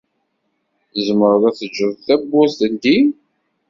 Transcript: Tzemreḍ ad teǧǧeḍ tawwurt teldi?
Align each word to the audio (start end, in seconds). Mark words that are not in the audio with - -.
Tzemreḍ 0.91 1.43
ad 1.49 1.55
teǧǧeḍ 1.59 1.93
tawwurt 2.05 2.53
teldi? 2.59 2.97